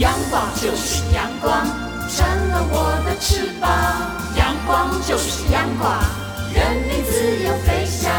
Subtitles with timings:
[0.00, 1.62] 阳光就是阳光，
[2.08, 3.70] 成了我的翅膀。
[4.34, 5.92] 阳光就是阳光，
[6.54, 8.10] 任你自由飞翔。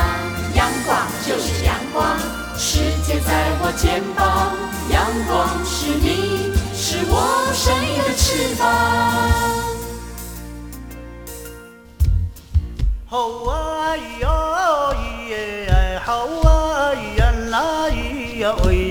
[0.54, 2.20] 阳光就是阳光，
[2.56, 4.54] 世界在我肩膀。
[4.92, 8.62] 阳光是你，是我生命的翅膀。
[13.08, 13.18] 好
[13.50, 14.96] 啊咿咿
[15.30, 18.91] 耶，好啊咿呀啦咿呀喂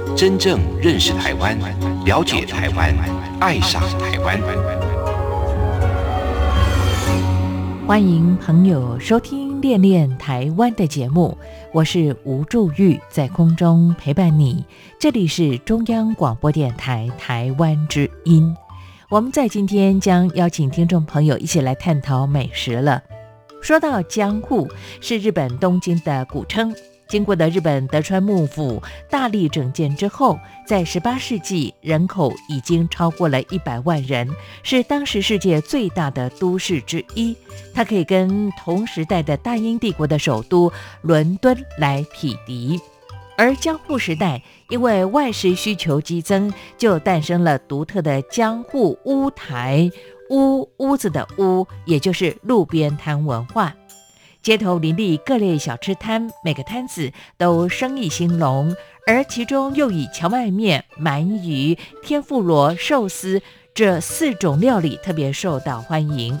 [0.15, 1.57] 真正认识台湾，
[2.05, 2.93] 了解台湾，
[3.39, 4.39] 爱上台湾。
[7.87, 11.37] 欢迎朋友收听《恋恋台湾》的节目，
[11.73, 14.63] 我是吴祝玉，在空中陪伴你。
[14.99, 18.55] 这里是中央广播电台台湾之音。
[19.09, 23.01] 我们在今天将邀请听众朋友一起来探讨美食了。
[23.61, 24.67] 说到江户，
[24.99, 26.73] 是日本东京的古称。
[27.11, 37.35] 经过的日本德川幕府大力整建之后，在十八世纪人口已经超过了一百万人，是当时世界最大的都市之一。
[37.73, 42.79] 它可以跟同时代的大英帝国的首都伦敦来匹敌。
[43.37, 49.91] 而江户时代，因为外食需求激增，就诞生了独特的江户屋台
[50.29, 53.75] 屋屋子的屋，也就是路边摊文化。
[54.41, 58.75] 街头林立各类小吃摊，每个摊子都生意兴隆，
[59.05, 63.39] 而其中又以荞麦面、鳗鱼、天妇罗、寿司
[63.75, 66.39] 这四种料理特别受到欢迎。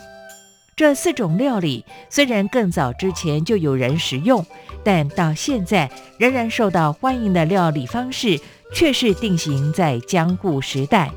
[0.75, 4.43] 这四种料理虽然更早之前就有人食用，
[4.83, 8.39] 但到现在仍然受到欢迎的料理方式，
[8.73, 11.11] 却是定型在江户时代。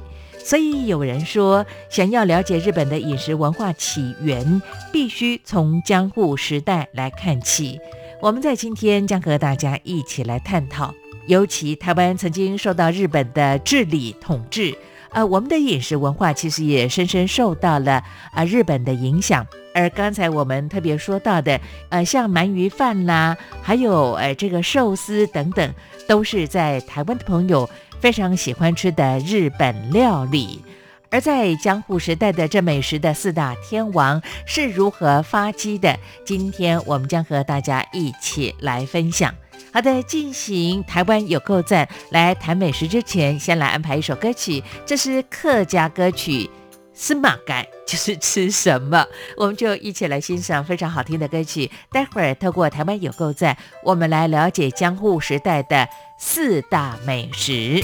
[0.44, 4.60] 所以有人说，想要了解日本的饮食文化起源，
[4.92, 7.80] 必须从江户时代来看起。
[8.20, 10.94] 我们在今天将和大家一起来探讨，
[11.26, 14.76] 尤其台湾曾经受到日本的治理统治。
[15.12, 19.46] 呃，我们的饮食文化其实也深深受到了啊日本的影响。
[19.72, 25.74] 而刚才我们特别说到的，呃，像鳗鱼饭啦，还有呃这个寿司等等，
[26.06, 27.68] 都是在台湾的朋友
[28.04, 30.62] 非常喜欢吃的日本料理。
[31.10, 35.98] 而在江户时代的这美食的四大天王是如何发迹的？
[36.22, 39.34] 今天我们将和大家一起来分享。
[39.72, 46.42] 好的，进行台湾有够赞来谈美食之前，先来安排一首歌曲，这是客家歌曲
[46.94, 49.06] 《司马盖》，就是吃什么，
[49.36, 51.70] 我们就一起来欣赏非常好听的歌曲。
[51.90, 57.82] 待会儿透过台湾有够赞，我们来了解江户时代的四大美食。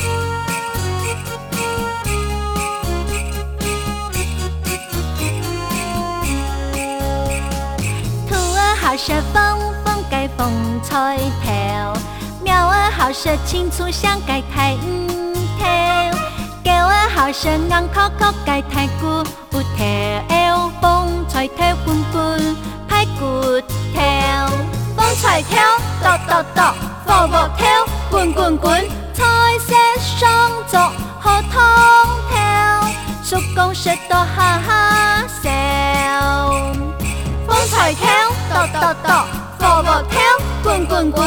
[8.28, 9.70] 兔儿好山风。
[10.10, 11.94] 盖风彩头，
[12.42, 15.06] 苗儿好色青粗香盖太唔
[15.56, 16.19] 头，
[16.62, 21.54] 狗儿好色硬壳壳盖太骨骨头，风彩头
[21.84, 22.56] 滚滚
[22.88, 23.60] 排骨
[23.94, 24.00] 头，
[24.96, 25.56] 风彩头
[26.02, 26.74] 剁剁剁，
[27.06, 27.64] 火火头
[28.10, 29.24] 滚滚滚，彩
[29.58, 30.76] 色双足
[31.18, 31.60] 好通
[32.30, 32.36] 头，
[33.24, 35.50] 手工舌头哈哈笑，
[37.46, 38.00] 风彩头
[38.52, 39.26] 剁剁剁。
[39.60, 40.20] 火火跳，
[40.62, 41.20] 滚滚滚，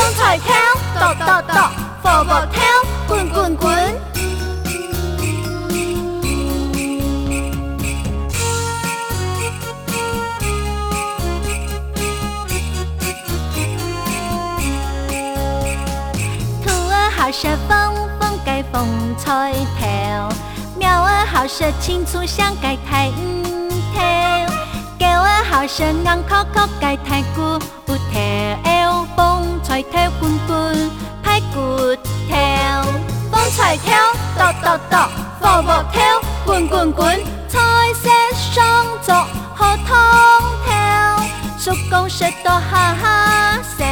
[0.00, 0.54] 风彩跳，
[0.94, 1.54] 抖抖抖，
[2.02, 2.62] 火火跳，
[3.06, 3.68] 滚滚滚。
[16.64, 18.88] 兔儿好舌风风盖风
[19.18, 20.34] 彩头，
[20.78, 23.10] 苗儿好舌青粗香盖太
[24.98, 28.69] 狗儿好生硬壳壳盖太骨骨头，
[29.80, 30.90] 风吹头滚滚
[31.22, 31.96] 排骨
[32.28, 32.36] 头，
[33.30, 33.90] 风吹头
[34.36, 34.98] 抖抖抖，
[35.40, 36.00] 火火头
[36.44, 37.58] 滚滚滚，彩
[37.94, 39.12] 色双足
[39.54, 39.96] 好通
[40.66, 40.70] 头，
[41.58, 43.86] 手工舌头哈哈笑，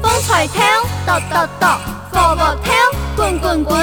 [0.00, 0.62] 风吹头
[1.04, 1.66] 抖抖抖，
[2.12, 2.70] 火火头
[3.16, 3.76] 滚滚滚。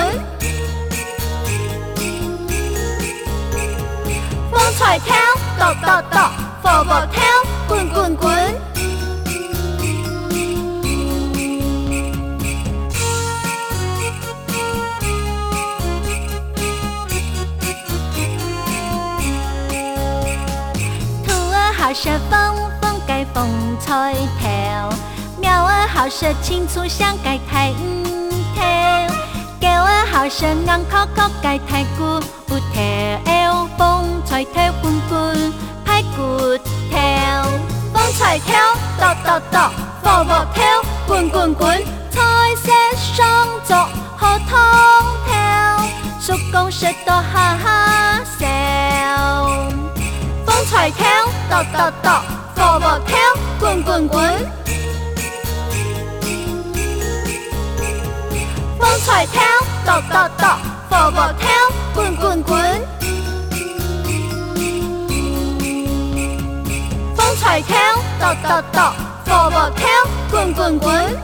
[4.50, 5.14] 风彩跳，
[5.60, 6.20] 抖抖抖，
[6.62, 7.22] 佛佛跳。
[21.86, 23.48] 好色风风盖风
[23.80, 24.90] 彩条，
[25.40, 28.66] 苗儿好色青粗香盖太唔条，
[29.62, 32.20] 狗儿好色硬壳壳盖太骨
[32.74, 35.54] 条，风彩条滚滚
[35.86, 36.58] 拍骨
[36.90, 36.98] 条，
[37.94, 38.58] 风彩条
[39.00, 39.70] 跺跺跺，
[40.02, 40.64] 波波条
[41.06, 42.20] 滚滚滚，彩
[42.56, 43.76] 色双足
[44.18, 44.58] 好通
[45.28, 45.86] 条，
[46.20, 48.48] 叔公说到哈哈笑。
[50.48, 51.06] 风彩条
[51.56, 52.22] 跺跺跺，
[52.54, 53.18] 波波条
[53.58, 54.22] 滚滚滚，
[58.78, 59.42] 风彩条
[59.86, 60.58] 跺跺跺，
[60.90, 61.48] 波波条
[61.94, 62.62] 滚滚滚。
[67.16, 67.78] 风彩条
[68.20, 68.94] 跺跺跺，
[69.24, 69.88] 波波条
[70.30, 71.18] 滚滚滚。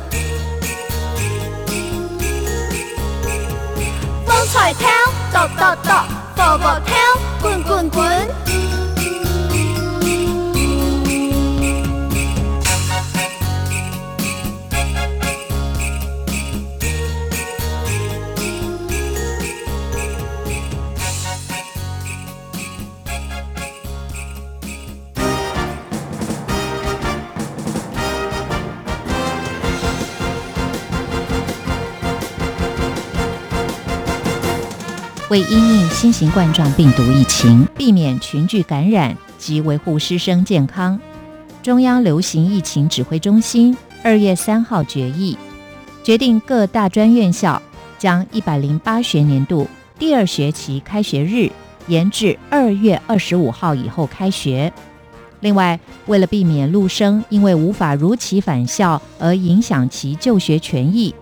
[4.25, 4.87] 风彩条
[5.33, 6.05] 跺跺跺，
[6.37, 6.95] 波波条
[7.41, 8.80] 滚滚滚。
[35.31, 40.99] 为因应新型冠状病毒疫情，避免群聚感染及维护师生健康，
[41.63, 43.73] 中央流行疫情指挥中心
[44.03, 45.37] 二月三号决议，
[46.03, 47.61] 决定各大专院校
[47.97, 49.65] 将一百零八学年度
[49.97, 51.49] 第二学期开学日
[51.87, 54.73] 延至二月二十五号以后开学。
[55.39, 61.15] 另外，为了避免陆生因为无法如期返校而影响其就学权益。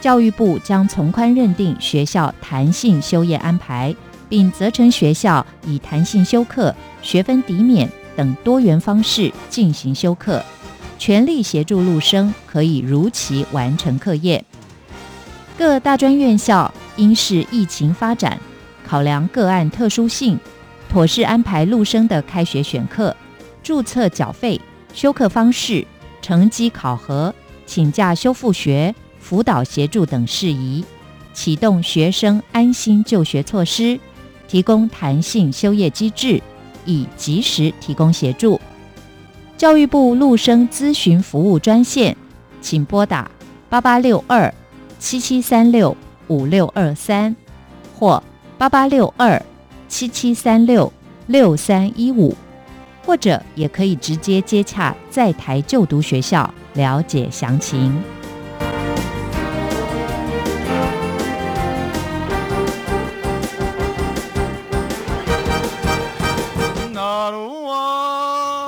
[0.00, 3.94] 教育部将从宽认定学校弹性休业安排，
[4.28, 10.42] 并责成学校以弹性休课、学分抵免等多元方式进行休课，
[10.98, 14.44] 全力协助陆生可以如期完成课业。
[15.56, 18.38] 各大专院校应视疫情发展，
[18.86, 20.38] 考量个案特殊性，
[20.88, 23.14] 妥善安排陆生的开学选课、
[23.64, 24.60] 注册缴费、
[24.94, 25.84] 休课方式、
[26.22, 27.34] 成绩考核、
[27.66, 28.94] 请假修复学。
[29.28, 30.82] 辅导协助等事宜，
[31.34, 34.00] 启动学生安心就学措施，
[34.48, 36.40] 提供弹性休业机制，
[36.86, 38.58] 以及时提供协助。
[39.58, 42.16] 教育部陆生咨询服务专线，
[42.62, 43.30] 请拨打
[43.68, 44.54] 八八六二
[44.98, 45.94] 七七三六
[46.28, 47.36] 五六二三
[47.98, 48.22] 或
[48.56, 49.44] 八八六二
[49.88, 50.90] 七七三六
[51.26, 52.34] 六三一五，
[53.04, 57.92] 或者也可以直接接洽在台就读学校了解详情。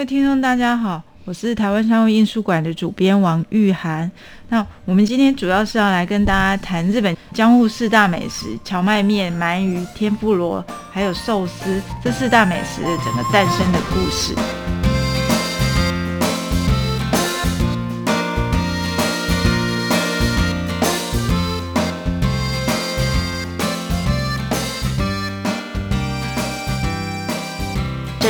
[0.00, 4.10] 位听众，大家好，我是台湾商务印书馆的主编王玉涵。
[4.48, 14.34] 那我们今天主要是要来跟大家谈日本江户四大美食——荞麦面、鳗鱼、天妇罗，还有寿司这四大美食的整个诞生的故事。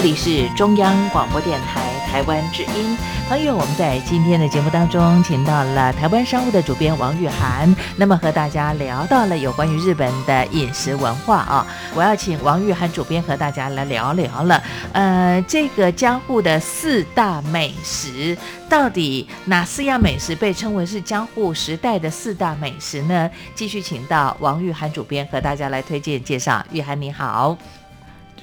[0.01, 2.97] 这里是中央广播电台台湾之音，
[3.29, 14.63] 朋友，我们在今天的节目当中，请到了台湾商务的主编王玉涵，那么和大家聊到了有关于日本的饮食文化啊，我要请王玉涵主编和大家来聊聊了。
[14.95, 18.35] 呃，这个江户的四大美食，
[18.71, 23.31] 到底哪四样美食被称为是江户时代的四大美食呢？
[23.55, 26.65] 继续请到王玉涵主编和大家来推荐介绍。
[26.73, 27.55] 玉涵你好，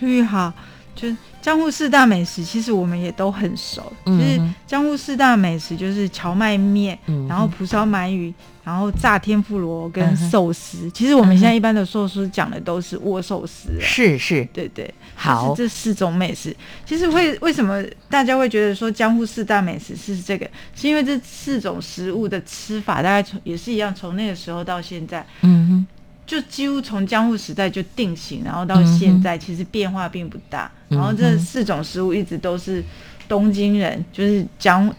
[0.01, 0.53] 玉好，
[0.97, 1.15] 就是。
[1.39, 3.81] 江户四大美食，其实我们也都很熟。
[4.05, 6.97] 就是江户四大美食，就是荞麦面，
[7.29, 8.33] 然后蒲烧鳗鱼，
[8.65, 10.91] 然后炸天妇罗跟寿司。
[10.93, 13.69] 其实我们现在一般的寿司讲的都是握寿司。
[13.79, 14.93] 是是，对对。
[15.15, 16.53] 好，这四种美食，
[16.85, 20.45] 其实会为什么大家会觉得说江户四大美食是这个？
[20.75, 25.87] 是因为这四种食物的吃法大概从也是一样，从那个时候到现在，嗯哼。
[26.27, 30.69] 就几乎从江户时代就定型，然后到现在其实变化并不大。
[30.89, 32.83] 然后这四种食物一直都是
[33.27, 34.93] 东京人，就是江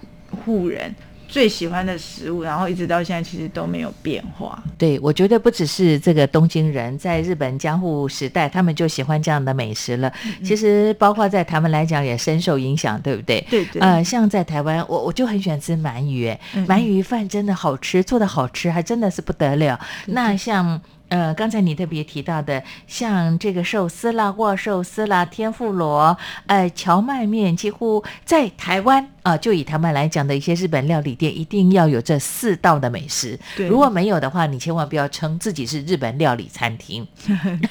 [0.45, 0.93] 户人。
[1.31, 4.63] 最喜欢的食物，然后一直到现在其实都没有变化。
[4.79, 10.11] 对，我觉得不只是这个东京人，在日本江户时代，他们就喜欢这样的美食了。
[10.43, 13.47] 其实包括在台湾来讲，也深受影响，对不对？
[13.51, 13.83] 对对。
[13.83, 16.35] 呃，像在台湾，我我就很喜欢吃鳗鱼，
[16.67, 19.79] 鳗鱼饭真的好吃，做的好吃，还真的是不得了。
[20.07, 20.81] 那像。
[21.09, 33.39] 呃，刚才你特别提到的，像这个寿司啦、握寿司啦、天妇罗、呃荞麦面，几乎在台湾啊，就以台湾来讲的一些日本料理店，一定要有这四道的美食。
[33.57, 37.07] 如果没有的话，你千万不要称自己是日本料理餐厅。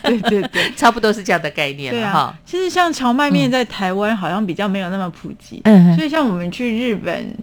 [0.04, 2.38] 对对对， 差不多是这样的概念了哈。
[2.46, 7.36] 其实像荞麦面在台湾好像比较没有那么普及，嗯，所以像我们去日本。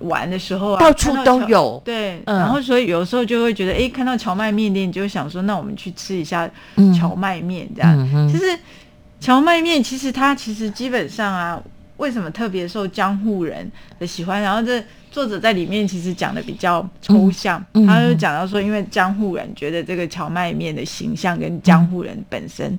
[0.00, 1.80] 玩的时候啊，到处都有。
[1.84, 6.48] 对，然后所以有时候就会觉得，哎，看到荞麦面店，就想说，那我们去吃一下
[6.98, 8.28] 荞麦面这样。
[8.30, 8.58] 其实
[9.20, 11.60] 荞麦面其实它其实基本上啊，
[11.96, 14.40] 为什么特别受江户人的喜欢？
[14.40, 22.78] 然后这作者在里面其实讲的比较抽象，他就讲到说，因为江户人觉得这个荞麦面的形象跟江户人本身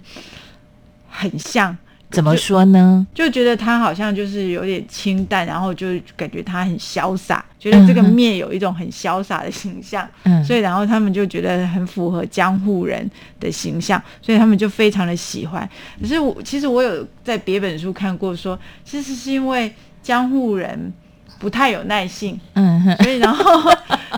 [1.10, 1.78] 很像。
[2.12, 3.06] 怎么说呢？
[3.14, 5.88] 就觉得他好像就是有点清淡，然后就
[6.18, 15.70] 感觉他很潇洒，觉得这个面有一种很潇洒的形象，嗯，所以然后他们就觉得很符合江户人的形象，所以他们就非常的喜欢。
[16.02, 20.92] 可是我其实我有在别本书看过，说其实是因为江户人
[21.38, 23.72] 不太有耐性，嗯，所以然后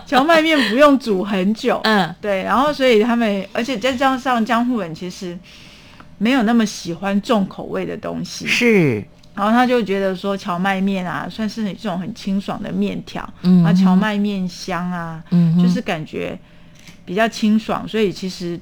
[0.06, 5.38] 荞麦面不用煮很久， 嗯，对，然后所以他们而且再加上江户人其实。
[6.22, 16.38] 没有那么喜欢重口味的东西，是，然后他就觉得说荞麦面啊，算是这种很清爽的面条，嗯，啊，荞麦面香啊，嗯，就是感觉
[17.04, 18.60] 比较清爽，所以其实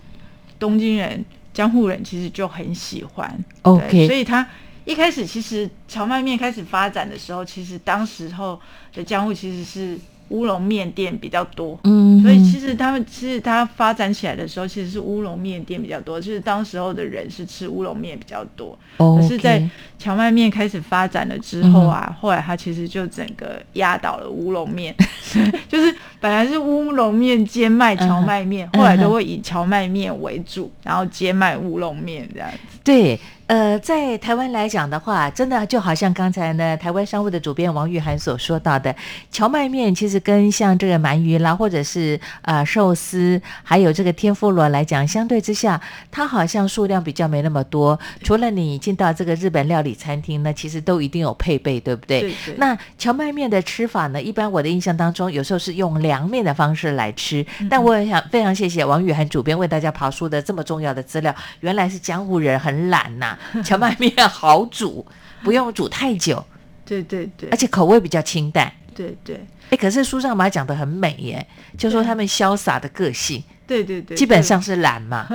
[0.59, 4.47] 东京人、江户人其实就很喜欢，OK，所以他
[4.87, 8.59] 一开始其实荞麦面开始发展的时候，其实当时候
[8.95, 9.99] 的江户其实是。
[10.31, 18.79] 乌龙面店比较多，嗯，所以其实他们其实它发展起来的时候，其实是乌龙面店比较多，就是当时候的人是吃乌龙面比较多。
[18.97, 19.63] 可是，在
[19.99, 24.95] 荞麦面开始发展了之后啊，后来它其实就整个压倒了乌龙面，
[25.69, 32.79] 就是本来是乌龙面兼卖荞麦面，后来都会以荞麦面为主，然后兼卖乌龙面这样子。
[32.85, 33.19] 对。
[33.51, 38.95] 呃，在台湾来讲的话，真的就好像刚才呢，台湾商务的主编王玉涵所说到的，
[39.33, 45.81] 荞麦面其实跟像这个鳗鱼啦，或者是呃寿司，还有这个天妇罗来讲，相对之下，
[46.13, 47.99] 它好像数量比较没那么多。
[48.23, 52.21] 除了你进到这个日本料理餐厅，呢其实都一定有配备，对不对？
[52.21, 52.55] 对对。
[52.57, 57.45] 那荞麦面的吃法呢，一般我的印象当中，有时候是用凉面的方式来吃。
[57.69, 63.37] 但我也想非常谢谢王玉涵主编为大家刨出的这么重要的资料，原来是江湖人很懒呐。
[63.65, 65.07] 荞麦面好煮，
[65.43, 66.45] 不用煮太久。
[66.85, 68.73] 对对对，而且口味比较清淡。
[68.95, 71.47] 对对，哎，可是书上把它讲的很美耶，
[71.79, 73.43] 就说他们潇洒的个性。
[73.67, 75.27] 对对对，基本上是懒嘛。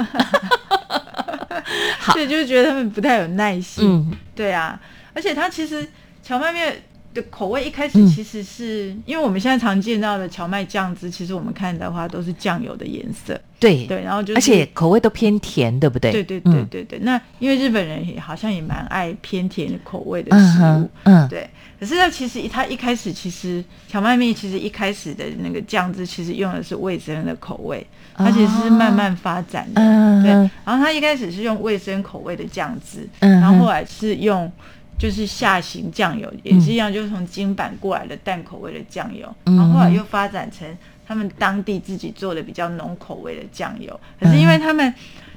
[1.99, 3.87] 好，对，就是觉得他们不太有耐心。
[3.87, 4.79] 嗯，对啊，
[5.13, 5.87] 而且他其实
[6.21, 6.83] 荞麦面。
[7.15, 13.39] 的口味一开始其实是因为我们现在常见到的荞麦酱汁，其实我们看的话都是酱油的颜色。
[13.57, 16.11] 对对，然后就而且口味都偏甜，对不对？
[16.11, 16.99] 对对对对对。
[16.99, 21.49] 那因为日本人也好像也蛮爱偏甜的口味的食物，嗯，对。
[21.79, 29.81] 可是它其实它一开始其实荞麦面其实一开始的那个酱汁其实用的是味增的口味，它其实是慢慢发展的。
[30.21, 30.31] 对，
[30.65, 34.51] 然后它一开始是用味增口味的酱汁，然后后来是用。
[34.97, 40.65] 就是下行酱油也是一样，就是从金板过来的淡口味的酱油，然后后来又发展成
[41.05, 43.99] 他们当地自己做的比较浓口味的酱油。
[44.19, 44.93] 可是因为他们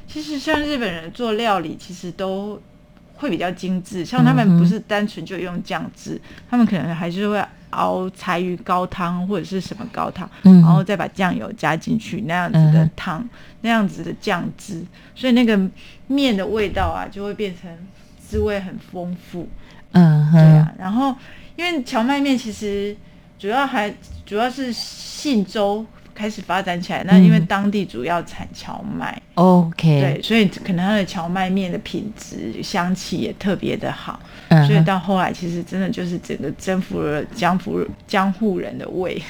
[0.06, 2.60] 其实像日本人做料理，其实都
[3.16, 13.28] 会比较精致，像他们不是单纯就用酱汁，他们可能还是会熬柴鱼高汤或者是什么高汤，然后再把酱油加进去那样子的汤，
[13.62, 14.84] 那样子的酱汁，
[15.16, 15.60] 所以那个
[16.06, 17.68] 面的味道啊就会变成。
[18.28, 19.48] 滋味很丰富，
[19.92, 20.74] 嗯，对啊。
[20.78, 21.14] 然后，
[21.56, 22.94] 因为荞麦面其实
[23.38, 23.92] 主要还
[24.26, 34.18] 主要是信州开始发展起来，那因为当地主要产荞麦，OK，对，所以可能它的荞麦面的品质、香气也特别的好。
[34.66, 39.22] 所以到后来，其实真的就是整个征服了江湖江户人的胃。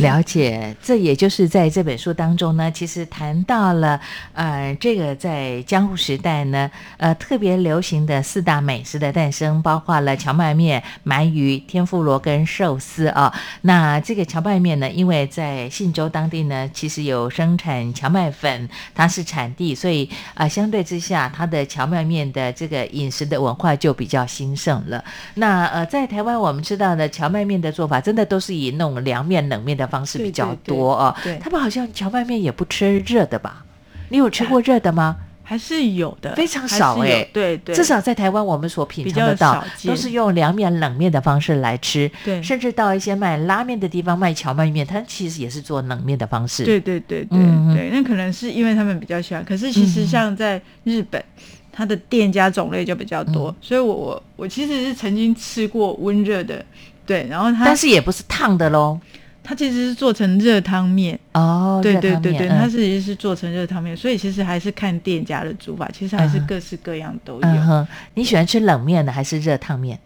[0.00, 3.98] 了解，这也就是在这本书当中呢，其实谈到了
[4.34, 13.32] 呃，这个在江户时代呢，呃，特别流行的四大美食的诞生，包括了荞麦面、鳗鱼、天妇罗跟寿司啊。
[13.62, 25.02] 那这个荞麦面呢，因为在信州当地呢，其实有生产荞麦粉，它是产地，所以呃，相对之下，它的荞麦面的这个饮食的文化就比较兴盛了。
[25.34, 31.14] 那呃，在台湾我们知道的荞麦面的做法，真的都是以那种凉面、冷面的方式比较多哦。
[31.22, 33.64] 对对对他们好像荞麦面也不吃热的吧？
[34.10, 35.16] 你有吃过热的吗？
[35.46, 42.10] 还是有的，非常少哎欸对对，至少在台湾我们所品尝得到少，都是用凉面、冷面的方式来吃。
[42.24, 46.64] 对甚至到一些卖拉面的地方卖荞麦面，它其实也是做冷面的方式。
[46.64, 49.44] 对对对对嗯对，那可能是因为他们比较喜欢。
[49.44, 51.22] 可是其实像在日本，
[51.70, 56.64] 它的店家种类就比较多，嗯所以我我我其实是曾经吃过温热的，
[57.04, 58.98] 对，然后它但是也不是烫的喽。
[59.44, 67.40] 它其实是做成热汤面，哦，对对对对，它其实是做成热汤面，所以其实还是看店家的煮法，其实还是嗯各式各样都有。
[67.42, 69.98] 嗯哼，你喜欢吃冷面的还是热汤面？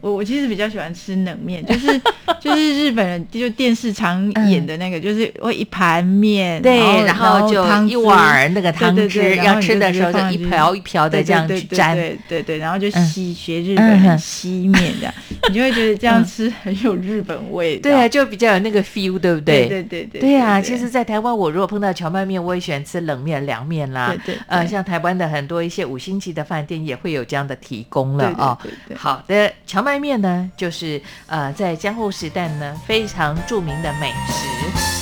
[0.00, 2.00] 我我其实比较喜欢吃冷面，就是
[2.40, 11.94] 就是日本人就电视常演的那个，就是会一盘面，嗯对，然然后后就一汤汁碗儿那个汤对对汁，要吃的时候就一瓢一瓢的这样去沾。
[11.94, 15.14] 对对对，然后就嗯吸学日本吸面这样，
[15.48, 17.82] 你就会觉得这样吃很有日本味道。
[17.82, 19.68] 对啊，就比较有那个 feel，对不对对？
[19.68, 24.08] 对对对对啊，其实，在台湾，我如果碰到荞麦面，我也喜欢吃冷面、凉面啦。
[24.08, 28.58] 对对对呃，像台湾的很多一些五星级的饭店也会有这样的提供了对对哦。
[28.62, 34.99] 对对好的，荞麦外面呢，就是呃，在江户时代呢非常著名的美食。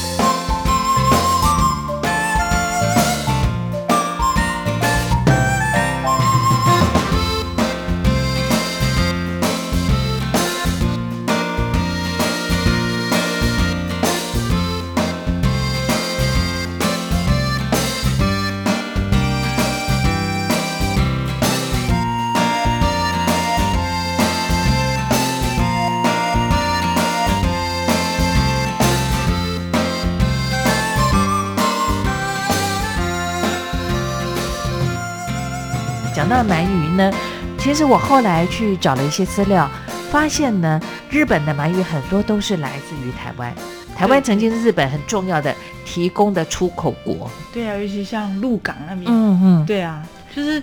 [36.28, 37.10] 讲到鳗鱼呢，
[37.56, 39.67] 其实我后来去找了一些资料，
[40.10, 43.50] 发现呢，日本的鳗鱼很多都是来自于台湾。
[43.97, 45.54] 台湾曾经是日本很重要的
[45.86, 47.30] 提供的出口国。
[47.50, 49.64] 对啊，尤其像鹿港那边，嗯嗯。
[49.64, 50.62] 对啊，就是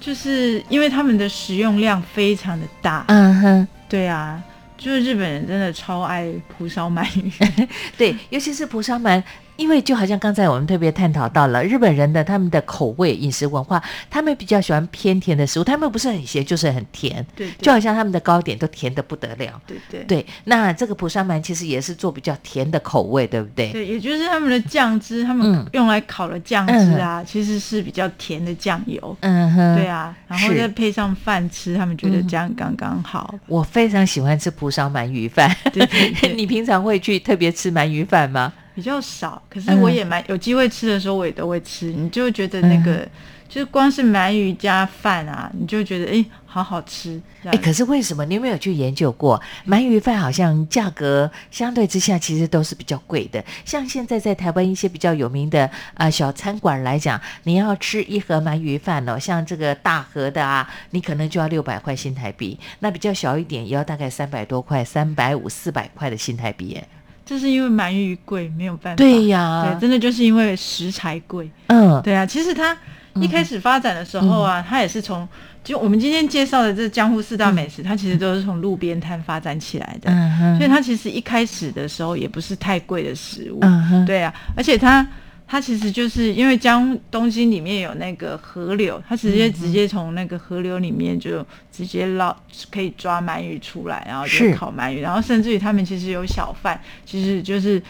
[0.00, 4.42] 就是因为他们的食用量非常的大，嗯哼，对啊，
[4.76, 6.26] 就是日本人真的超爱
[6.58, 7.30] 蒲烧鳗鱼，
[7.96, 9.22] 对，尤其是蒲烧鳗，
[9.56, 19.60] 因为就好像刚才我们特别探讨到了日本人的他们的口味、饮食文化，他们比较喜欢偏甜的食物，他们不是很咸就是很甜，对，就好像他们的糕点都甜的不得了。
[19.66, 23.72] 对对对，那这个蒲烧鳗其实也是做比较甜的口味，对不对？
[23.72, 29.16] 对，也就是他们的酱汁，他们嗯用来烤的酱汁啊，其实是比较甜的酱油。
[29.20, 33.34] 嗯哼，对啊，然后再配上饭吃，他们觉得嗯这样刚刚好。
[33.46, 35.54] 我非常喜欢吃蒲烧鳗鱼饭。
[35.72, 38.52] 对对对 你平常会去特别吃鳗鱼饭吗？
[38.76, 41.86] 比较少，可是嗯我也蛮、有机会吃的时候，我也都会吃。
[41.86, 43.10] 你就觉得那个，嗯
[43.48, 47.18] 就是光是鳗鱼加饭啊，你就觉得哎、好好吃。
[47.62, 49.40] 可是为什么你有没有去研究过？
[49.68, 53.42] 鳗鱼饭好像价格相对之下其实都是比较贵的。
[53.64, 66.86] 像现在在台湾一些比较有名的呃小餐馆来讲，你要吃一盒鳗鱼饭哦，像这个大盒的啊，你可能就要六百块新台币；那比较小一点，也要大概三百多块，三百五、四百块的新台币耶。
[67.26, 68.96] 这是因为鳗鱼贵，没有办法。
[68.96, 71.50] 对呀，对，真的就是因为食材贵。
[71.66, 72.74] 嗯，对啊，其实它
[73.16, 75.28] 一开始发展的时候啊，它也是从
[75.64, 80.08] 就我们今天介绍的这江户四大美食，它其实都是从路边摊发展起来的。
[80.08, 83.58] 嗯哼，所以它其实一开始的时候也不是太贵的食物。
[83.62, 85.04] 嗯哼，对啊，而且它
[85.48, 92.36] 它其实就是因为江东京里面有那个河流，它直嗯接直接从那个河流里面就直接捞，
[92.70, 97.80] 可以抓鳗鱼出来，然后就烤鳗鱼，然后甚至于他们其实有小贩，其实就是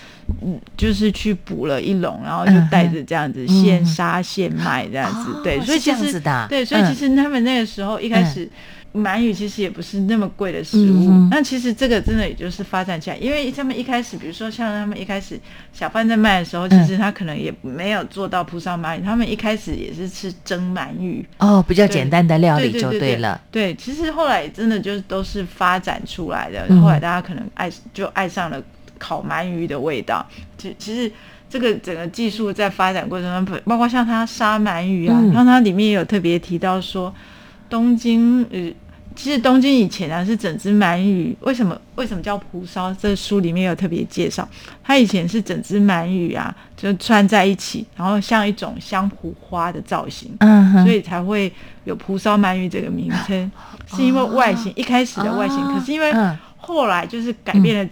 [0.42, 6.95] 嗯，就是去捕了一笼，然后就带着这样子嗯现杀现卖这样子，哦对，所以其实对，所以嗯。
[6.95, 8.49] 其实他们那个时候一开始。
[8.96, 15.38] 鳗鱼其实也不是那么贵的食物，嗯那其实这个真的也就是发展起来，因为他们一开始，比如说像他们一开始
[15.72, 23.40] 小贩在卖的时候，其嗯实他可能也没有做到铺上鳗鱼，他们一开始也是吃蒸鳗鱼，哦，比较对简单的料理就对了。
[23.50, 28.62] 对，其实后来真的就是都是发展出来的，嗯后来大家可能爱就爱上了
[28.98, 30.26] 烤鳗鱼的味道。
[30.56, 31.11] 其其实
[31.50, 37.14] 这个整个技术在发展过程中，包括像它杀鳗鱼啊，像它里面也有特别提到说，
[37.68, 38.72] 东京呃。
[39.16, 42.92] 其实东京以前啊是整只鳗鱼，为什么为什么叫蒲烧？
[42.94, 44.46] 这书里面有特别介绍，
[44.85, 51.50] 它以前是整只鳗鱼啊，就串在一起，然后像一种香蒲花的造型，嗯，所以才会
[51.85, 53.50] 有蒲烧鳗鱼这个名称，
[53.87, 56.12] 是因为外形一开始的外形，可是因为
[56.59, 57.90] 后来就是改变了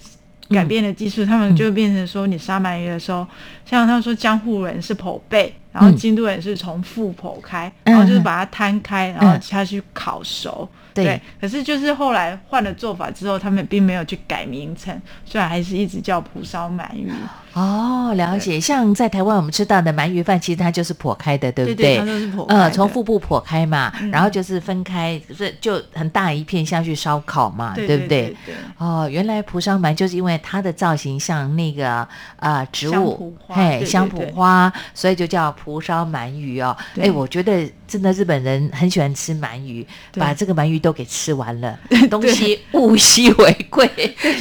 [0.51, 3.27] 改变了技术，他们就变成说你杀鳗鱼的时候，
[3.65, 10.69] 像他们说江户人是剖背，然后京都人是从腹剖开，然后就是把它摊开，然后下去烤熟。
[10.95, 17.11] 对，可是就是后来换了做法之后，他们并没有去改名称，虽然还是一直叫蒲烧鳗鱼。
[17.55, 18.61] 哦，了解。
[18.61, 21.99] 像在台湾我们吃到的鳗鱼饭，其实它就是剖开的，对不对？
[21.99, 22.45] 它都是剖。
[22.47, 28.35] 呃，从腹部剖开嘛，然后就是分开，是就很大一片下去烧烤嘛，对不对？
[28.77, 32.07] 哦，原来蒲烧鳗就是因为它的造型像那个
[32.41, 36.77] 呃植物，嘿，香蒲花，所以就叫蒲烧鳗鱼哦。
[37.01, 39.87] 哎，我觉得真的日本人很喜欢吃鳗鱼，
[40.17, 41.79] 把这个鳗鱼都给吃完了，
[42.11, 43.89] 东西物稀为贵，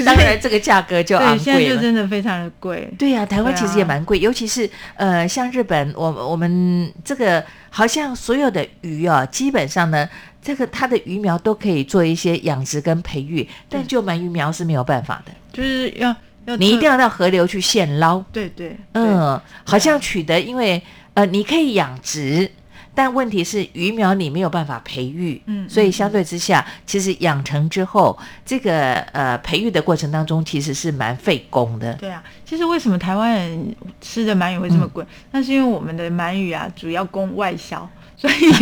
[0.03, 1.43] 当然这个价格就昂贵了。
[1.43, 2.91] 现在就真的非常的贵。
[3.03, 10.07] 对呀，台湾其实也蛮贵，尤其是呃，像日本，我我们这个好像所有的鱼啊，基本上呢，
[10.41, 18.23] 这个它的鱼苗都可以做一些养殖跟培育，但就鳗鱼苗是没有办法的，就是要要你一定要到河流去现捞。
[18.31, 20.81] 对对，嗯，好像取得，因为
[21.13, 22.49] 呃，你可以养殖。
[22.95, 31.93] 但问题是鱼苗你没有办法培育，嗯，所以相对之下，其实养成之后，这个呃培育的过程当中，其实是蛮费工的。
[31.95, 35.05] 对啊，其实为什么台湾人吃的鳗鱼会这么贵？
[35.31, 37.89] 那是因为我们的鳗鱼啊，主要供外销。
[38.23, 38.53] 所以，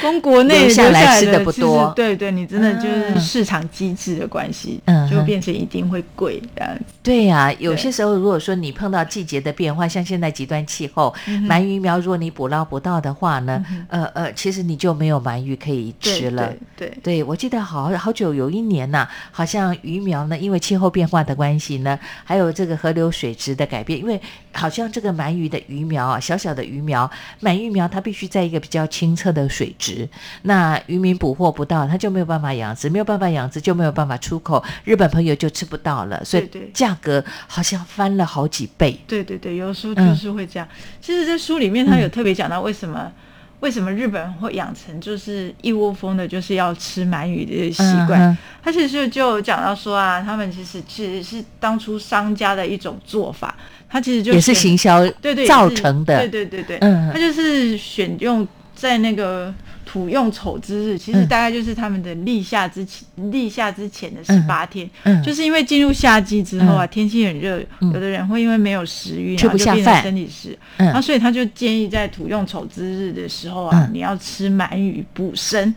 [0.00, 1.92] 供国内留下来吃的不多。
[1.94, 6.84] 对对，你真的就是市场机制的关系，嗯，就变成一定会贵这样子。
[7.02, 16.50] 对呀，有些时候如果说你碰到季节的变化，像现在极端气候，鳗鱼苗如果你捕捞不到的话呢，呃呃，其实你就没有鳗鱼可以吃了。
[16.74, 24.18] 对对，我记得好好久有一年呐，好像鱼苗呢，因为气候变化的关系呢，还有这个河流水质的改变，因为
[24.52, 27.10] 好像这个鳗鱼的鱼苗啊，小小的鱼苗，
[27.42, 30.08] 鳗鱼苗它必须在一个比较清澈的水质，
[30.42, 38.96] 那渔民捕获不到，他就没有办法养殖，没有办法养殖就没有办法出口，日本朋友就吃不到了，所以价格好像翻了好几倍。
[39.08, 40.68] 对对对，有书就是会这样。
[41.00, 43.10] 其实，在书里面他有特别讲到为什么
[43.58, 48.36] 为什么日本人会养成就是一窝蜂的，就是要吃鳗鱼的习惯。
[48.62, 53.56] 他其实就讲到说啊，他们其实其实是当初商家的一种做法。
[53.86, 58.46] 他其实就也是行销对对造成的，对对对对，嗯，他就是选用
[58.84, 59.50] 在那个
[59.86, 75.74] 土用丑之日，其实大概就是他们的立夏之前，立夏之前的十八天，嗯，就是因为进入夏季之后啊，天气很热，有的人会因为没有食欲，然后就变成身体湿，嗯，然后所以他就建议在土用丑之日的时候啊，你要吃鳗鱼补身。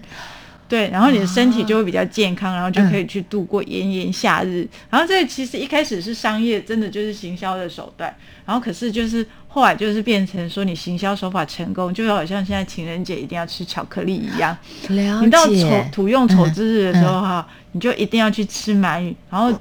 [0.69, 4.67] 对，然后你的身体就会比较健康，然后就可以去度过炎炎夏日。
[4.89, 8.13] 然后这其实一开始是商业，真的就是行销的手段。
[8.45, 9.25] 然后可是就是
[9.57, 14.55] 后来就是变成说，你行销手法成功，就好像现在情人节一定要吃巧克力一样。
[14.87, 19.51] 你到丑土用丑之日的时候哈，你就一定要去吃鳗鱼，然后。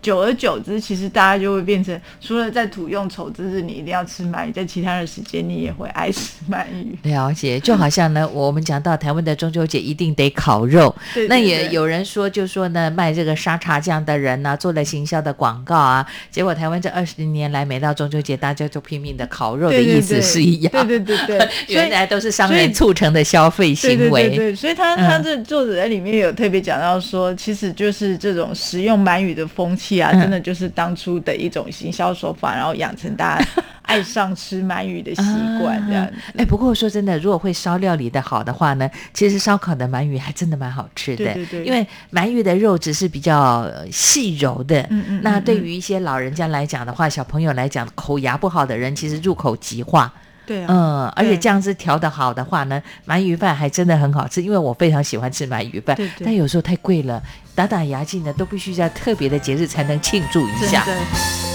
[0.00, 6.96] 久而久之，其实大家就会变成，除了在土用丑之日你一定要吃鳗鱼，在其他的时间你也会爱吃鳗鱼。
[7.02, 10.94] 了解，就好像呢，我们讲到台湾的中秋节一定得烤肉，
[11.28, 20.86] 那也有人说，就说呢，卖这个沙茶酱的人呢，做了行销的广告啊，结果台湾这二十年来，每到中秋节，大家就拼命的烤肉的意思是一样。
[20.86, 24.28] 对对对对， 原来都是商人促成的消费行为。
[24.28, 29.87] 对对对，所以他他这作者在里面有特别讲到说，其实就是这种食用鳗鱼的风气。
[29.96, 33.46] 啊，真的就是当初的一种行销手法，然后养成大家
[33.82, 35.22] 爱上吃鳗鱼的习
[35.58, 36.06] 惯这样。
[36.36, 41.24] 哎，不过说真的，如果会烧料理的好的话呢，其实烧烤的鳗鱼还真的蛮好吃的。
[41.32, 44.80] 对对对，因为鳗鱼的肉质是比较细柔的。
[44.90, 45.20] 嗯嗯。
[45.22, 50.12] 那对于一些老人家来讲的话，小朋友来讲，口牙不好的人，其实入口即化。
[50.48, 57.22] 对，嗯，而且酱汁调的好的话呢，鳗鱼饭还真的很好吃，因为我非常喜欢吃鳗鱼饭，但有时候太贵了，
[57.54, 60.82] 打打牙祭呢都必须在特别的节日才能庆祝一下。
[60.84, 61.47] 可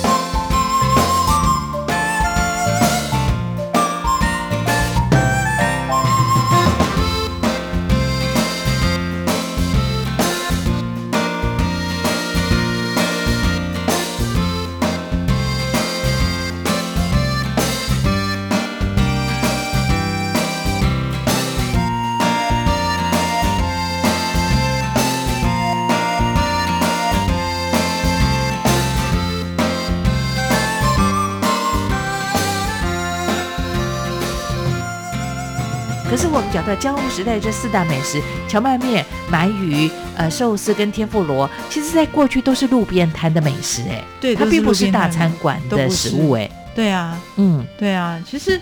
[36.75, 47.65] 江户时代这四大美食，荞麦面、鳗鱼、呃寿司跟天妇罗，其实在过去都是路边摊的美食，哎，对，它并不是大餐馆的食物，哎，对啊，嗯。
[47.77, 48.59] 对啊，其实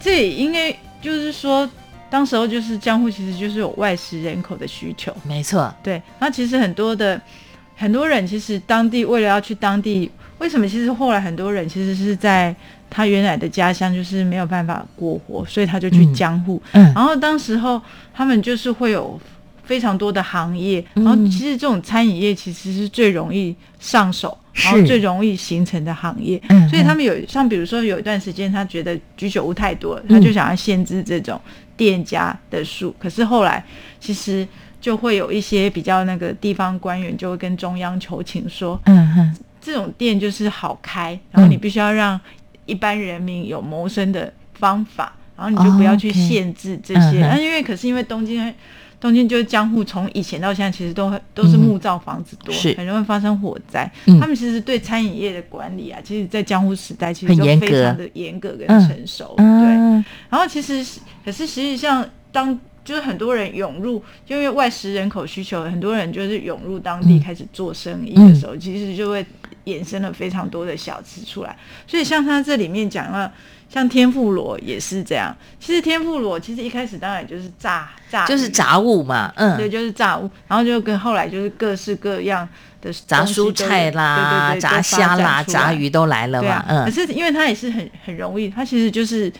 [0.00, 0.70] 这也应该
[1.00, 1.68] 就是说，
[2.10, 7.20] 当时候就是江户其实就是有外食人口的需求，没错，对，那其实很多的
[7.76, 12.54] 很多人其实当地为了要去当地，为什么其实后来很多人其实是在
[12.90, 16.14] 他原来的家乡就是没有办法过活，所以他就去嗯。
[16.14, 16.84] 江户，嗯。
[16.94, 17.80] 然后当时候
[18.14, 19.20] 他们就是会有
[19.64, 21.04] 非常多的行业，嗯。
[21.04, 26.40] 然后其实这种餐饮业其实是最容易上手，然后最容易形成的行业。
[26.48, 31.40] 嗯所以他们有像比如说有一段时间，他觉得居酒屋太多他就想要限制这种
[31.76, 32.94] 店家的数。
[32.98, 33.64] 可是后来
[34.00, 34.46] 其实
[34.80, 42.18] 就会有一些比较那个地方官员就会跟中央求情说，嗯哼，这种店就是好开，然后你嗯必须要让
[42.68, 47.20] 一般人民有谋生的方法，然后你就不要去限制这嗯些。
[47.22, 47.28] 哼。
[47.30, 48.54] 那、因为可是因为东京。
[49.00, 53.88] 东京就是江户，从以前到现在，其实都很都是木造房子多，嗯很容易发生火灾。
[54.06, 54.18] 嗯。
[54.18, 57.66] 他们其实对餐饮业的管理啊，其实，在江户时代其实都很严格。
[57.68, 59.34] 非常的严格跟嗯成熟。
[59.36, 67.20] 对，嗯，然后其实是可是实际上当就是很多人涌入，就因为外食人口需求，很多人就是涌入当地嗯。
[67.20, 69.24] 开始做生意的时候，其实就会
[69.68, 71.56] 衍生了非常多的小吃出来。
[71.86, 73.32] 所以像他这里面讲了。
[73.70, 82.48] 像天妇罗也是这样，其实天妇罗其实一开始当然就是炸炸，就是，炸物嘛，嗯，对，就是炸物，然后就跟后来就是各式各样
[82.80, 89.30] 的炸蔬菜啦，对对对，炸虾啦，炸鱼都来了嘛对啊，，可嗯是因为它也是很很容易，它其实就是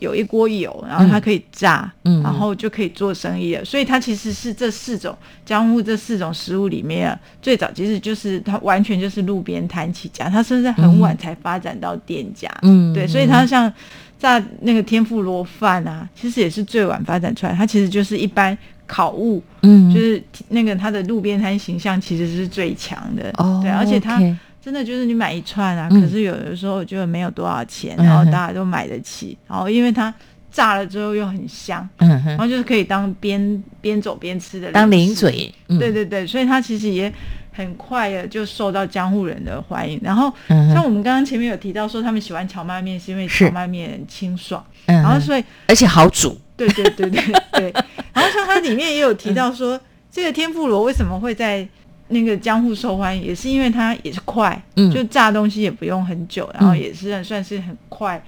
[0.00, 3.64] 有一锅油，然后它可以炸，嗯然后就可以做生意了。
[3.64, 12.50] 所以它其实是这四种江户这四种食物里面、啊，最早其实就是它完全就是路边摊起家，它甚至很晚才发展到店家。
[12.62, 13.72] 嗯对，所以它像
[14.18, 23.30] 炸那个天妇罗饭啊，其实也是最晚发展出来，它其实就是一般烤物，嗯，就是那个它的路边摊形象其实是最强的。
[23.36, 24.18] 哦，对，而且它。
[24.62, 26.00] 真的就是你买一串啊，嗯。
[26.00, 30.12] 可是有的时候就没有多少钱，嗯然后大家都买得起，然后因为它
[30.50, 35.14] 炸了之后又很香，嗯，然后就是可以当边边走边吃的当零。
[35.14, 35.78] 嘴，嗯。
[35.78, 37.12] 对，对对，所以它其实也
[37.52, 39.98] 很快的就受到江户人的欢迎。
[40.02, 43.10] 然后嗯像我们刚刚前面有提到说，他们喜欢荞麦面是。
[43.10, 47.72] 因为是荞麦面清爽，嗯，然后所以而且好煮，对对对对对。
[48.12, 49.80] 然后像它里面也有提到说，
[50.12, 51.66] 这个天妇罗为什么会在
[52.10, 58.22] 那个江户受欢迎，也是因为它也是快，嗯就炸东西也不用很久，然后也是算是很快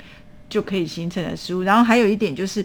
[0.48, 1.62] 就可以形成的食物。
[1.62, 2.64] 然后还有一点就是，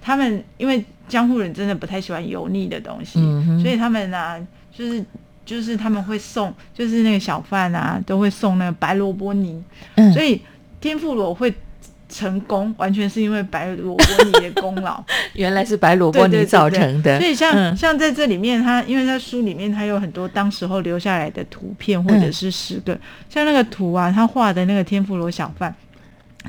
[0.00, 4.38] 他们因为江户人真的不太喜欢油腻的东西，嗯所以他们啊，
[4.72, 5.04] 就是。
[5.46, 9.62] 就是他们会送，就是那个小贩啊，都会送那个白萝卜泥，
[9.94, 10.42] 嗯，所以
[10.80, 11.54] 天妇罗会
[12.08, 15.02] 成功，完全是因为白萝卜泥的功劳。
[15.34, 22.96] 原来是白萝卜泥造成的，所以像、嗯像在这里面，他因为在书里面，他有很多当时候留下来的图片或嗯者是诗歌，
[23.28, 25.74] 像那个图啊，他画的那个天妇罗小贩。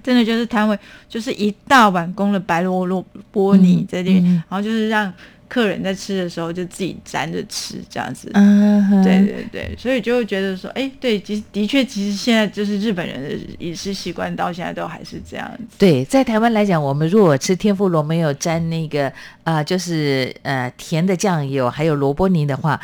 [0.04, 0.78] 真的就是摊位，
[1.10, 5.12] 就是一大碗供了白萝萝卜泥在这里，嗯嗯然后就是让
[5.48, 8.30] 客人在吃的时候就自己沾着吃这样子。
[9.04, 15.64] 对对对，所以就会觉得说，哎，对，其实的确，其实现在就是日本人的饮食习惯到现在都还是这样子。
[15.78, 19.12] 对，在台湾来讲，我们如果吃天妇罗没有沾那个
[19.44, 22.80] 呃，就是呃甜的酱油，还有萝卜泥的话，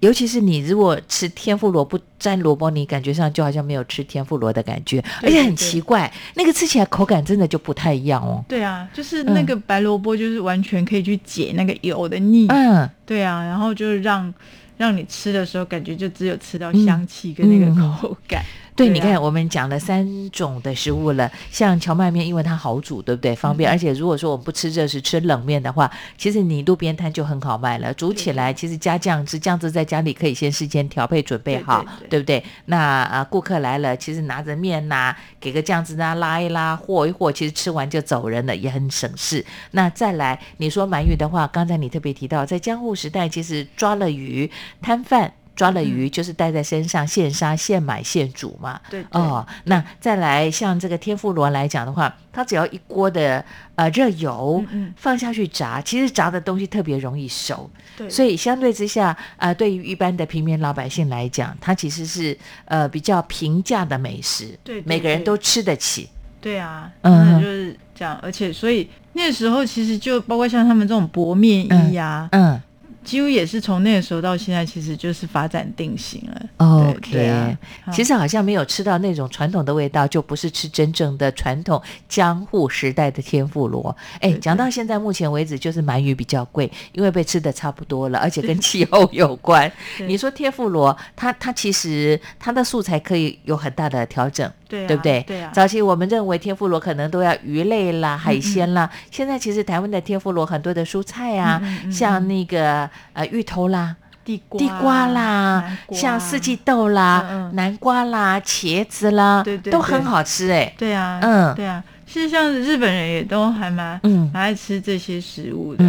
[0.00, 8.44] 尤其是你如果吃天妇罗不沾萝卜你，感觉上就好像没有吃天妇罗的感觉，而且很奇怪，那个吃起来口感真的就不太一样哦。
[8.48, 12.46] 对啊，就是那个白萝卜，就是完全可以去解那个油的腻。
[12.48, 14.32] 嗯，对啊，然后就是让
[14.76, 18.40] 让你吃的时候，感觉就只有吃到香气跟那个嗯口感。
[18.40, 23.34] 对，对啊你看，我们讲了三种的食物了，像荞麦面，因为它好煮，对不对？
[23.34, 27.92] 方嗯便，而且如果说我们不吃热食，吃冷面的话，其实你路边摊就很好卖了。
[27.92, 32.44] 煮起来，其实加酱汁，酱汁在家里可以先事先调配准备对好，对对不对？
[32.66, 39.44] 那啊，顾客来了，其实拿着面呐、给个酱汁啊，拉一拉，和一和，其实吃完就走人了，也很省事。
[39.72, 44.48] 那再来，你说鳗鱼的话，刚才你特别提到，在江户时代，其实抓了鱼
[44.80, 45.32] 摊贩。
[45.58, 48.80] 抓了鱼就是带在身上，现杀现买现煮嘛。
[48.88, 49.20] 对对。
[49.20, 53.44] 哦，那再来像这个天妇罗来讲的话，它只要一锅的
[53.74, 54.64] 呃热油
[54.96, 64.84] 放下去炸，其实炸的东西特别容易熟，对，所以相对之下，呃，对于一般的平民老百姓来讲，它其实是呃比较平价的美食，对对对。
[64.86, 66.08] 每个人都吃得起。
[66.40, 67.42] 对啊，嗯。
[67.42, 68.16] 就是这样。
[68.22, 72.60] 而且，所以那时候其实就包括像他们这种薄面衣啊，嗯
[73.08, 76.42] 几乎也是从那个时候到现在，其实就是发展定型了。
[76.58, 77.56] OK，
[77.90, 83.96] 其实好像没有吃到那种传统的味道，就不是吃真正的传统江户时代的天妇罗。
[84.20, 89.72] 哎，讲到现在目前为止，就是鳗鱼比较贵，因为被吃的差不多了，而且跟 气候有关。
[90.06, 95.24] 你说天妇罗，它它其实它的素材可以有很大的调整，对对不对？
[95.26, 95.50] 对啊。
[95.54, 101.58] 早期我们认为天妇罗可能都要鱼类啦、海鲜啦，现在其实台湾的天妇罗很多的蔬菜啊，
[101.90, 102.90] 像那个。
[103.12, 110.72] 呃，芋头啦，地瓜地瓜啦，像四季豆啦，南瓜啦，茄子啦，对对，都很好吃哎。
[110.78, 114.00] 对啊，嗯，对啊，其实像日本人也都还蛮
[114.32, 115.84] 蛮爱吃这些食物的。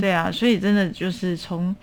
[0.00, 1.74] 对啊，所以真的就是从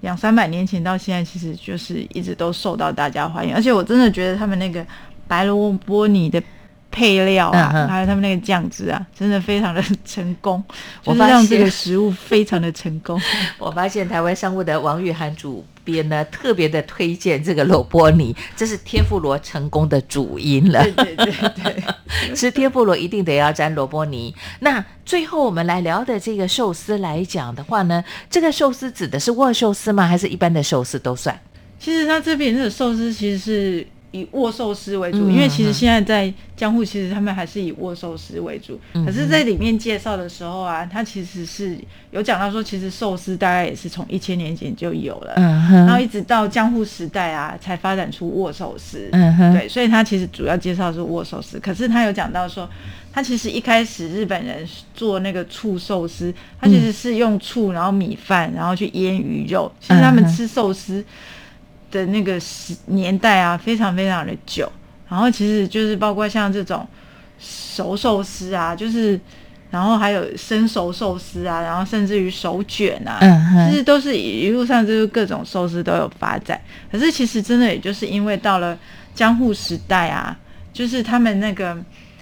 [0.00, 3.54] 两三百年前到现在，其实就是一直都受到大家欢迎。
[3.54, 4.84] 而且我真的觉得他们那个
[5.26, 6.42] 白萝卜泥的。
[6.90, 10.62] 配料啊，还有他们那个酱汁啊，真的非常的成功，
[11.02, 13.20] 就是让这个食物非常的成功。
[13.58, 20.82] 我发现台湾商务的王玉涵主编呢，特别的推荐这个萝卜泥，这是天妇罗成功的主因了。
[20.82, 21.84] 对对对对，
[22.34, 24.34] 吃天妇罗一定得要沾萝卜泥。
[24.58, 30.06] 那最后我们来聊的这个寿司来讲的话呢，这个寿司指的是握寿司吗？
[30.06, 31.38] 还是一般的寿司都算？
[31.78, 33.86] 其实它这边这个寿司其实是。
[34.12, 38.78] 以握寿司为主，因为其实现在在江户，其实他们还是以握寿司为主。
[38.92, 41.78] 可是，在里面介绍的时候啊，他其实是
[42.10, 49.08] 有讲到说，其实寿司大概也是从一千年前就有了，然后一直到江户时代啊，才发展出握寿司。
[49.12, 51.60] 对，所以他其实主要介绍是握寿司。
[51.60, 52.68] 可是他有讲到说，
[53.12, 59.70] 他其实一开始日本人做那个醋寿司，他其实是用醋，然后米饭，然后去腌鱼肉。
[59.80, 61.04] 其实他们吃寿司。
[61.90, 64.70] 的那个时年代啊，非常非常的久，
[65.08, 66.86] 然后其实就是包括像这种
[67.38, 69.18] 熟寿司啊，就是
[69.70, 73.18] 然后还有生熟寿司啊，然后甚至于手卷啊，
[73.68, 76.60] 其实都是一路上就是各种寿司都有发展。
[76.90, 78.78] 可是其实真的也就是因为到了
[79.14, 80.36] 江户时代啊，
[80.72, 81.76] 就是他们那个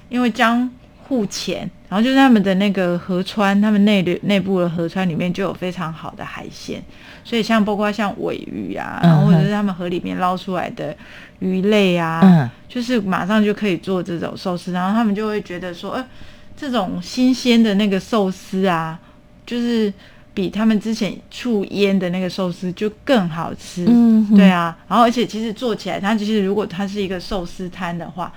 [0.09, 0.71] 因为江
[1.05, 6.83] 户前，然后就是他们的那个河川，他们内内部的河川里面就有非常好的海鲜。
[7.25, 10.97] 所以像包括像尾鱼啊，然后或者是他们河里面捞出来的
[11.41, 16.07] 鱼类啊，就是马上就可以做这种寿司，然后他们就会觉得说，呃，
[16.57, 18.99] 这种新鲜的那个寿司啊，
[19.45, 19.93] 就是
[20.33, 23.85] 比他们之前醋腌的那个寿司就更好吃。
[23.87, 28.33] 嗯，对啊，然后而且其实做起来，它其实如果它是一个寿司摊的话，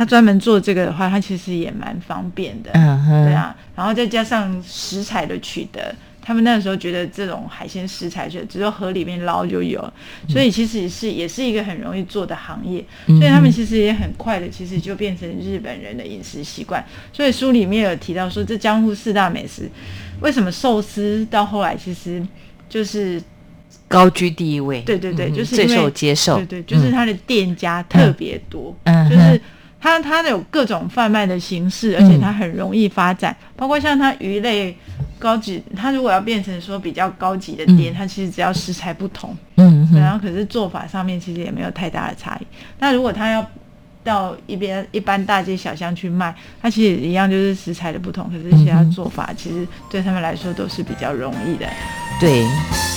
[0.00, 2.70] 它专门做这个的话，他其实也蛮方便的。
[2.72, 5.94] 嗯哼，对啊，然后再加上食材的取得。
[6.22, 9.92] 他们那个时候觉得这种海鲜食材就只有河里面捞就有，
[10.26, 16.82] 所以其实是也是一个很容易做的行业，所以他们其实也很快的，其实就变成日本人的饮食习惯。
[17.12, 19.70] 所以书里面有提到说，这江户四大美食
[20.22, 22.26] 为什么寿司到后来其实
[22.70, 23.22] 就是
[23.86, 24.80] 高居第一位？
[24.80, 26.36] 对对对，就是最受接受。
[26.36, 29.38] 对对，就是他的店家特别多，嗯就是。
[29.80, 34.76] 它它有各种贩卖的形式，而且它很容易发展，包括像它鱼类
[35.18, 42.46] 高级，它如果要变成说比较高级的店，它其实只要食材不同，嗯，然后可是做法上面其实也没有太大的差异。
[42.78, 43.44] 那如果它要
[44.04, 51.66] 到一边一般大街小巷去卖，它其实一样就是食材的不同，可是其他做法其实对他们来说都是比较容易的，
[52.20, 52.89] 对。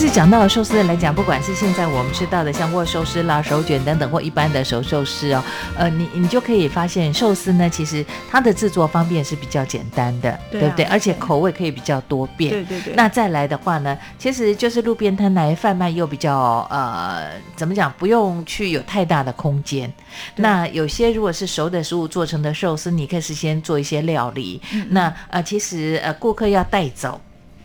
[0.00, 5.44] 其实讲到寿司来讲，不管是现在我们吃到的像握寿司啦、手卷等等，或一般的熟寿司哦，
[5.76, 10.86] 呃，你你就可以发现寿司呢，其实它的制作方面是比较简单的，对不对？
[10.86, 12.50] 而且口味可以比较多变。
[12.50, 12.94] 对对对。
[12.94, 17.92] 那再来的话呢，其实就是路边摊来贩卖又比较呃，怎么讲？
[17.98, 19.92] 不用去有太大的空间。
[20.36, 24.62] 那有些如果是熟的食物做成的寿司，你可以事先做一些料理。
[24.88, 27.20] 那呃，其实呃，顾客要带走。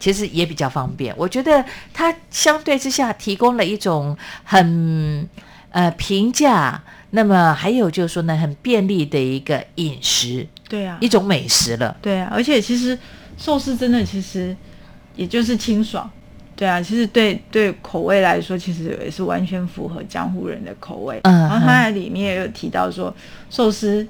[0.06, 5.28] 其实也比较方便，我觉得它相对之下提供了一种很
[5.72, 12.96] 呃平价，那么还有就是说呢，很便利的一个饮食，对啊，一种美食了，对啊，而且其实
[13.36, 14.56] 寿司真的其实
[15.16, 16.08] 也就是清爽，
[16.56, 23.12] 对啊，其实对对口味来说，其实也是完全符合江湖人的口味，嗯，然后它里面也有提到说
[23.50, 24.08] 寿司。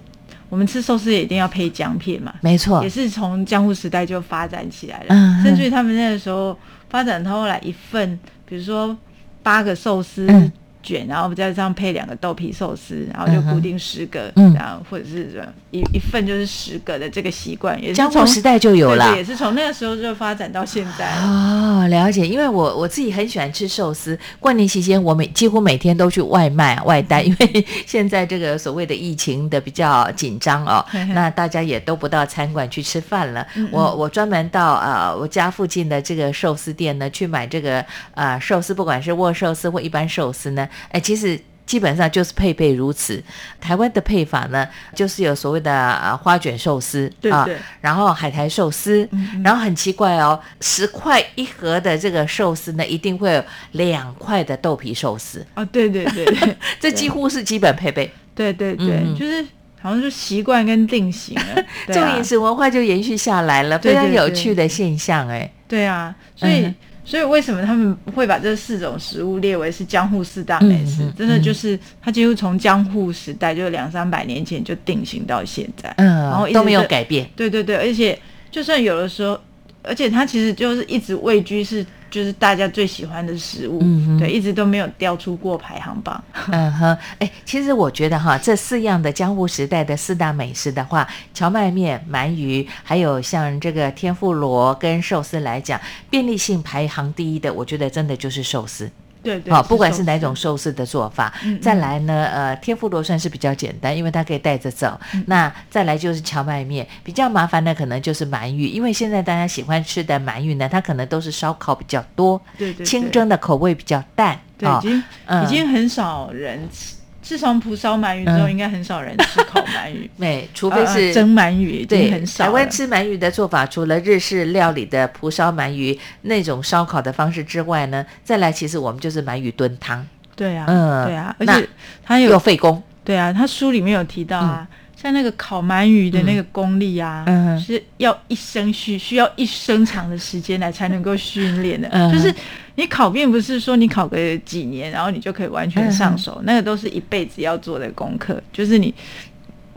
[0.55, 2.81] 我我们吃寿司也一定要配姜片嘛，没错。
[2.81, 5.43] 也，是从江户时代就发展起来了，嗯。
[5.43, 6.57] 甚至于他们那个时候
[6.89, 8.97] 发展到后来一份，比如说
[9.43, 10.25] 八个寿司。
[10.29, 10.49] 嗯
[10.85, 19.25] 卷，然后再这样配两个豆皮寿司，然后就固定十个，嗯然后或者是一一份就是十个的这个习惯，也是江户从时代就有了也。
[19.25, 21.11] 是从那个时候就发展到现在。
[21.15, 24.17] 哦，了解，因为我我自己很喜欢吃寿司。
[24.39, 33.45] 过年期间，我每几乎每天都去外卖、外带，因为 现在这个所谓的疫情的比较紧张哦那大家也都不到餐馆去吃饭了。
[33.55, 37.83] 嗯我我专门到呃我家附近的这个寿司店呢去买这个
[38.13, 41.39] 呃寿司，不管是握寿司或一般寿司呢，哎，其实。
[41.65, 43.19] 基本上就是配备如此。
[43.59, 47.43] 台湾的配法呢，就是有所谓的呃花卷寿司啊
[47.81, 58.11] 然后海苔寿司，嗯然后很奇怪哦，十块一盒的这个寿司呢，一定会有两块的豆皮寿司，啊，对对对对这几乎是基本配备。
[58.35, 59.43] 对对对，嗯就是
[59.81, 61.65] 好像就习惯跟定型了。
[61.87, 65.51] 这种饮食文化就延续下来了，对非常有趣的现象哎。
[65.67, 66.75] 对啊，所以、嗯
[67.05, 71.03] 所以为什么他们会把这四种食物列为是江户四大美食？
[71.03, 75.93] 嗯嗯真的就是它几乎从江户时代就两三百年前就定型到现在。
[75.97, 77.29] 然后一，直嗯都没有改变。
[77.35, 79.39] 对对对，而且就算有的时候，
[79.83, 81.85] 而且它其实就是一直位居是
[82.15, 86.23] 就是大家最喜欢的食物，嗯哼对，一直都没有掉出过排行榜。
[86.49, 95.77] 嗯哼，哎，其实我觉得哈，这四样的江户时代的四大美食的话，荞麦面、鳗鱼，还有像这个天妇罗跟寿司来讲，
[96.09, 98.89] 便利性排行第一的，我觉得真的就是寿司。
[99.25, 104.97] 对对，好，不管是哪种寿司的做法，嗯嗯再来呢，呃，天妇罗算是比较简单，因为它可以带着走。
[105.13, 114.39] 嗯那再来就是荞麦面，比较麻烦的可能就是鳗鱼，因为现在大家喜欢吃的鳗鱼呢，它可能都是烧烤比较多，对对对清蒸的口味比较淡。
[114.57, 116.95] 对，哦已经、嗯已经很少人吃。
[117.25, 118.51] 自从蒲烧鳗鱼之后，嗯。
[118.51, 122.49] 应该很少人吃烤鳗鱼， 没，除非呃是、蒸鳗鱼对，很少了。
[122.49, 130.05] 台湾吃鳗鱼的做法，除了日式料理的蒲烧鳗鱼那种烧烤的方式之外呢，再来其实我们就是鳗鱼炖汤，
[130.35, 131.67] 对啊，嗯对啊，而那且
[132.05, 132.81] 他又有费工。
[133.03, 137.59] 对啊，他书里面有提到啊，像那个烤鳗鱼的那个功力啊，嗯。
[137.59, 141.89] 是要一生需需要一生长的时间来才能够训练的。
[141.91, 142.33] 嗯就是
[142.75, 148.41] 你考并不是说你考个几年，然后你就可以完全上手，那个都是一辈子要做的功课。
[148.51, 148.93] 就是你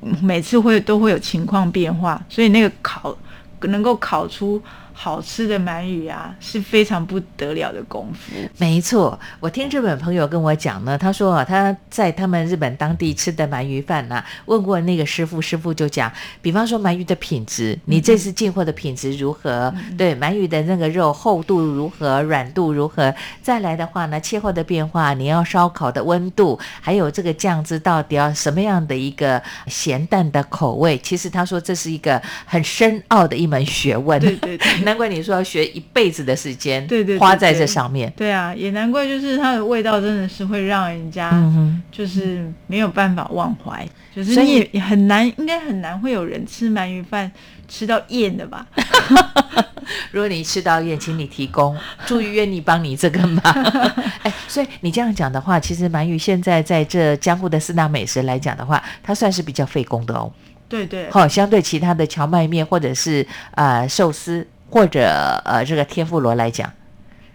[0.03, 3.16] 嗯每次会都会有情况变化，所以那个考
[3.62, 4.61] 能够考出
[5.01, 8.34] 好吃的鳗鱼啊，是非常不得了的功夫。
[8.59, 19.72] 没错，我听日本朋友跟我讲呢，他说啊，他在他们日本当地吃的鳗鱼饭呐、问过那个师傅，师傅就讲，比方说鳗鱼的品质，你这次进货的品质如何？
[19.96, 23.14] 对，鳗鱼的那个肉厚度如何，软度如何？
[23.40, 30.99] 再来的话呢，切后的变化，你要烧烤的温度，还有这个酱汁到底要什么样的一个咸淡的口味？
[30.99, 34.20] 其实他说这是一个很深奥的一门学问。
[34.20, 38.11] 对对对难怪你说要学一辈子的时间，对对对花在这上面。
[38.16, 43.86] 对啊，也难怪，就是它的味道真的是会让人家嗯，就是没有办法忘怀，
[44.16, 47.30] 就是所以你也也很难，应该很难会有人吃鳗鱼饭
[47.68, 48.66] 吃到厌的吧？
[50.11, 51.76] 如果你吃到厌，请你提供，
[52.07, 53.43] 祝愿愿意帮你这个忙。
[54.22, 60.32] 哎，所以你这样讲的话，其实鳗鱼现在在这江户的四大美食来讲的话，它算是比较费工的哦。
[60.68, 65.08] 对对，好、相对其他的荞麦面或者是呃寿司或者
[65.44, 66.70] 呃这个天妇罗来讲，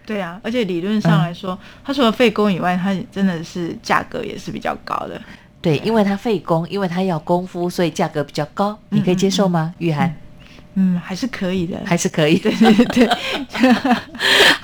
[0.06, 5.20] 对啊，而且理论上来嗯说，它除了费工以外，它真的是价格也是比较高的。
[5.60, 8.78] 对，因为它费工，因为它要功夫，所以价格比较高。
[8.90, 10.14] 你可以接受吗，玉涵？
[10.74, 11.80] 嗯，还是可以的。
[11.84, 12.50] 还是可以的。
[12.50, 13.72] 对对对，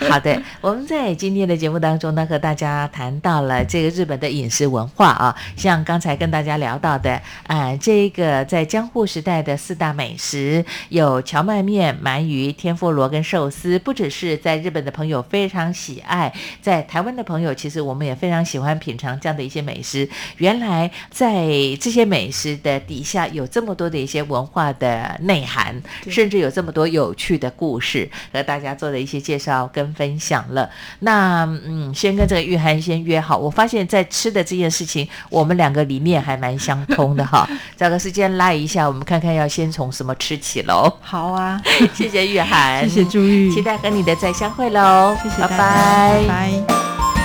[0.08, 20.08] 好的，我们在今天的节目当中呢，和大家谈到了这个日本的饮食文化啊，像刚才跟大家聊到的，啊，这个在江户时代的四大美食有荞麦面、鳗鱼、天妇罗跟寿司，不只是在日本的朋友非常喜爱，在台湾的朋友其实我们也非常喜欢品尝这样的一些美食。
[20.38, 21.46] 原来在
[21.80, 30.68] 这些美食的底下有这么多的一些文化的内涵，甚至有这么多有趣的故事和大家做的一些介绍跟分享了。
[31.00, 37.48] 那嗯，先跟这个玉涵先约好，我发现在吃的这件事情，我们两个理念还蛮相通的哈。
[37.76, 40.92] 找个时间拉一下，我们看看要先从什么吃起喽。
[41.00, 41.60] 好啊，
[41.94, 45.16] 谢谢玉涵， 谢谢朱玉，期待和你的再相会喽。
[45.16, 47.19] 拜谢谢拜拜拜。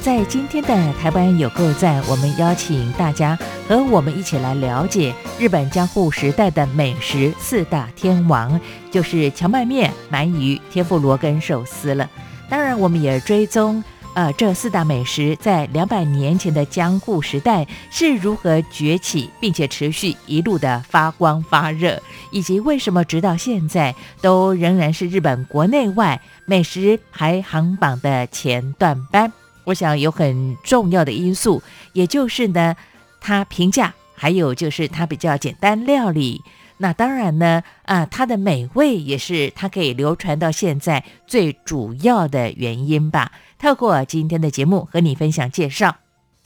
[0.00, 3.38] 在今天的台湾有够赞，我们邀请大家
[3.68, 12.08] 和我们一起来了解日本江户时代的美食四大天王，就是荞麦面、鳗鱼、天妇罗跟寿司了。
[12.48, 13.82] 当然，我们也追踪。
[14.14, 22.00] 呃，这四大美食在两百年前的江户时代是如何崛起，并且持续一路的发光发热，
[22.30, 29.30] 以及为什么直到现在都仍然是日本国内外美食排行榜的前段班？
[29.66, 31.62] 我想有很重要的因素，
[31.92, 32.74] 也就是呢，
[33.20, 36.42] 它平价，还有就是它比较简单料理。
[36.78, 43.32] 那当然呢，啊，它的美味也是它可以流传到现在最主要的原因吧。
[43.58, 45.96] 透过今天的节目和你分享介绍。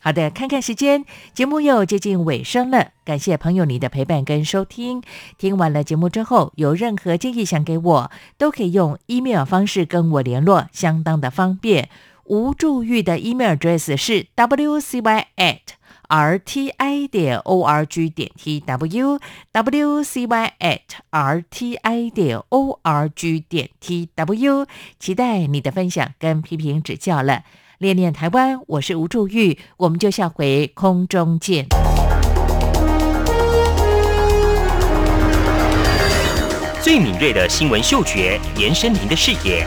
[0.03, 1.05] 好的，看看时间，
[1.35, 2.93] 节目又接近尾声了。
[3.05, 5.03] 感谢朋友你的陪伴跟收听。
[5.37, 11.91] 听完了节目之后，有任何建议想给我，都可以用 email 方式跟我联络，相当的方便。
[12.31, 15.59] 无助玉的 email address 是 wcy at。
[16.07, 19.19] r t i 点 o r g 点 t w
[19.53, 24.67] w c y at r t i 点 o r g 点 t w，
[25.01, 27.43] 期待你的分享跟批评指教了。
[27.79, 31.67] 恋恋台湾，我是吴祝玉，我们就下回空中见。
[36.81, 39.67] 最敏锐的新闻嗅觉，延伸您的视野，